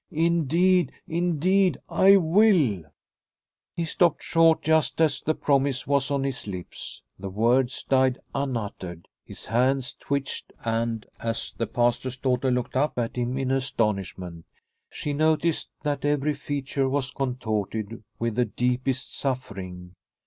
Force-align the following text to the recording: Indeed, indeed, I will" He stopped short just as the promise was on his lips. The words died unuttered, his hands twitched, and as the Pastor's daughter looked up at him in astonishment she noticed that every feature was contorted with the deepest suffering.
Indeed, 0.09 0.91
indeed, 1.07 1.77
I 1.87 2.17
will" 2.17 2.85
He 3.77 3.85
stopped 3.85 4.23
short 4.23 4.63
just 4.63 4.99
as 4.99 5.21
the 5.21 5.35
promise 5.35 5.85
was 5.85 6.09
on 6.09 6.23
his 6.23 6.47
lips. 6.47 7.03
The 7.19 7.29
words 7.29 7.83
died 7.83 8.17
unuttered, 8.33 9.07
his 9.23 9.45
hands 9.45 9.93
twitched, 9.93 10.53
and 10.65 11.05
as 11.19 11.53
the 11.55 11.67
Pastor's 11.67 12.17
daughter 12.17 12.49
looked 12.49 12.75
up 12.75 12.97
at 12.97 13.15
him 13.15 13.37
in 13.37 13.51
astonishment 13.51 14.45
she 14.89 15.13
noticed 15.13 15.69
that 15.83 16.03
every 16.03 16.33
feature 16.33 16.89
was 16.89 17.11
contorted 17.11 18.01
with 18.17 18.33
the 18.33 18.45
deepest 18.45 19.15
suffering. 19.15 19.93